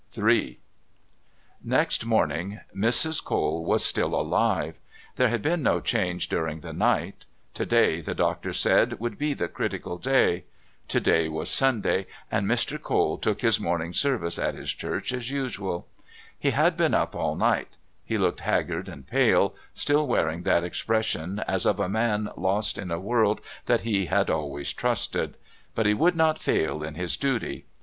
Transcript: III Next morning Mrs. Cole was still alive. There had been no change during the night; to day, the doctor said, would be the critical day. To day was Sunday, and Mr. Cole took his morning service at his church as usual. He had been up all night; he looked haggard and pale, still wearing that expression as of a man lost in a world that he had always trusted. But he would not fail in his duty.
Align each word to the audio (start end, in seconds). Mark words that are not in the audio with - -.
III 0.17 0.57
Next 1.63 2.07
morning 2.07 2.59
Mrs. 2.75 3.23
Cole 3.23 3.63
was 3.63 3.85
still 3.85 4.15
alive. 4.19 4.79
There 5.15 5.29
had 5.29 5.43
been 5.43 5.61
no 5.61 5.79
change 5.79 6.27
during 6.27 6.61
the 6.61 6.73
night; 6.73 7.27
to 7.53 7.67
day, 7.67 8.01
the 8.01 8.15
doctor 8.15 8.51
said, 8.51 8.99
would 8.99 9.19
be 9.19 9.35
the 9.35 9.47
critical 9.47 9.99
day. 9.99 10.45
To 10.87 10.99
day 10.99 11.29
was 11.29 11.51
Sunday, 11.51 12.07
and 12.31 12.47
Mr. 12.47 12.81
Cole 12.81 13.19
took 13.19 13.41
his 13.43 13.59
morning 13.59 13.93
service 13.93 14.39
at 14.39 14.55
his 14.55 14.73
church 14.73 15.13
as 15.13 15.29
usual. 15.29 15.87
He 16.35 16.49
had 16.49 16.75
been 16.75 16.95
up 16.95 17.13
all 17.15 17.35
night; 17.35 17.77
he 18.03 18.17
looked 18.17 18.39
haggard 18.39 18.89
and 18.89 19.05
pale, 19.05 19.53
still 19.75 20.07
wearing 20.07 20.41
that 20.41 20.63
expression 20.63 21.43
as 21.47 21.63
of 21.63 21.79
a 21.79 21.87
man 21.87 22.27
lost 22.35 22.79
in 22.79 22.89
a 22.89 22.99
world 22.99 23.39
that 23.67 23.81
he 23.81 24.07
had 24.07 24.31
always 24.31 24.73
trusted. 24.73 25.37
But 25.75 25.85
he 25.85 25.93
would 25.93 26.15
not 26.15 26.39
fail 26.41 26.81
in 26.81 26.95
his 26.95 27.15
duty. 27.17 27.65